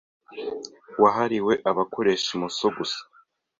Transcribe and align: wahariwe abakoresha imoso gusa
wahariwe 1.01 1.53
abakoresha 1.69 2.27
imoso 2.35 2.63
gusa 2.77 2.99